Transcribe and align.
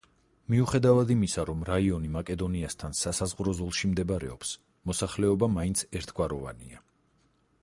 მიუხედავად 0.51 1.11
იმისა, 1.15 1.43
რომ 1.49 1.61
რაიონი 1.69 2.09
მაკედონიასთან 2.15 2.97
სასაზღვრო 3.01 3.55
ზოლში 3.61 3.93
მდებარეობს, 3.93 4.57
მოსახლეობა 4.93 5.55
მაინც 5.61 5.89
ერთგვაროვანია. 6.03 6.87